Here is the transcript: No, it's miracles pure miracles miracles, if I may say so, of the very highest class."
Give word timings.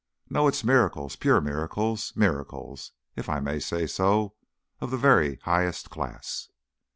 No, 0.31 0.47
it's 0.47 0.63
miracles 0.63 1.15
pure 1.15 1.39
miracles 1.41 2.11
miracles, 2.15 2.91
if 3.15 3.29
I 3.29 3.39
may 3.39 3.59
say 3.59 3.85
so, 3.85 4.33
of 4.79 4.89
the 4.89 4.97
very 4.97 5.35
highest 5.43 5.91
class." 5.91 6.49